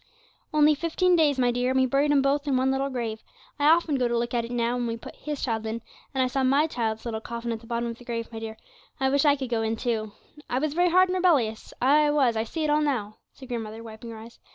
'Only 0.51 0.73
fifteen 0.73 1.15
days, 1.15 1.37
my 1.37 1.51
dear, 1.51 1.69
and 1.69 1.79
we 1.79 1.85
buried 1.85 2.11
'em 2.11 2.23
both 2.23 2.47
in 2.47 2.57
one 2.57 2.71
little 2.71 2.89
grave, 2.89 3.21
I 3.59 3.65
often 3.65 3.99
go 3.99 4.07
to 4.07 4.17
look 4.17 4.33
at 4.33 4.43
it 4.43 4.49
now; 4.49 4.75
and 4.75 4.87
when 4.87 4.95
we 4.95 4.97
put 4.97 5.15
his 5.15 5.43
child 5.43 5.63
in, 5.67 5.79
and 6.15 6.23
I 6.23 6.27
saw 6.27 6.41
my 6.43 6.65
child's 6.65 7.05
little 7.05 7.21
coffin 7.21 7.51
at 7.51 7.59
the 7.59 7.67
bottom 7.67 7.87
of 7.89 7.99
the 7.99 8.03
grave, 8.03 8.27
my 8.31 8.39
dear, 8.39 8.57
I 8.99 9.09
wished 9.09 9.27
I 9.27 9.35
could 9.35 9.49
go 9.51 9.61
in 9.61 9.75
too. 9.75 10.13
'I 10.49 10.57
was 10.57 10.73
very 10.73 10.89
hard 10.89 11.09
and 11.09 11.15
rebellious, 11.15 11.71
ay, 11.83 12.05
I 12.07 12.09
was, 12.09 12.35
I 12.35 12.45
see 12.45 12.63
it 12.63 12.71
all 12.71 12.81
now,' 12.81 13.17
said 13.35 13.49
grandmother, 13.49 13.83
wiping 13.83 14.09
her 14.09 14.17
eyes. 14.17 14.39